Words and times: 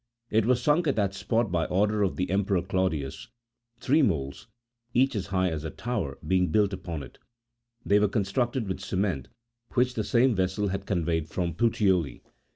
It 0.31 0.47
was 0.47 0.63
sunk 0.63 0.87
at 0.87 0.95
that 0.95 1.13
spot 1.13 1.51
by 1.51 1.65
order 1.65 2.01
of 2.01 2.15
the 2.15 2.31
Emperor 2.31 2.63
Claudius, 2.63 3.27
three 3.79 4.01
moles, 4.01 4.47
each 4.95 5.15
as 5.15 5.27
high 5.27 5.49
as 5.51 5.63
a 5.63 5.69
tower, 5.69 6.17
being 6.25 6.49
built 6.49 6.73
upon 6.73 7.03
it; 7.03 7.19
they 7.85 7.99
were 7.99 8.07
constructed 8.07 8.67
with 8.67 8.79
cement21 8.79 9.27
which 9.75 9.93
the 9.93 10.03
same 10.03 10.33
vessel 10.33 10.69
had 10.69 10.87
conveyed 10.87 11.29
from 11.29 11.53
Puteoli. 11.53 12.23